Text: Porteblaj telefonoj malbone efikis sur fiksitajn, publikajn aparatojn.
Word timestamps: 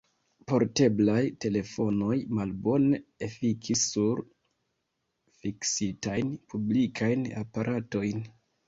Porteblaj 0.51 1.17
telefonoj 1.45 2.17
malbone 2.39 3.01
efikis 3.27 3.85
sur 3.93 4.25
fiksitajn, 5.45 6.37
publikajn 6.53 7.33
aparatojn. 7.47 8.31